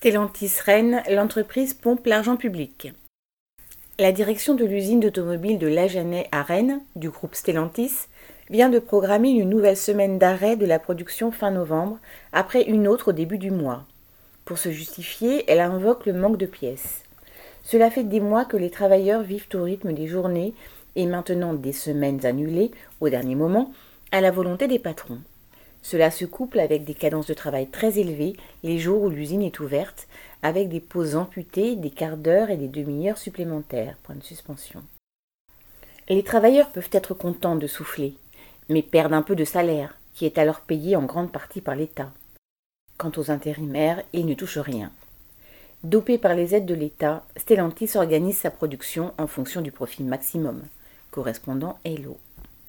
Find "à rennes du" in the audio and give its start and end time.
6.30-7.10